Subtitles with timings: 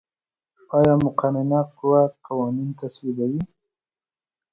[0.77, 3.41] آیا مقننه قوه قوانین تصویبوي؟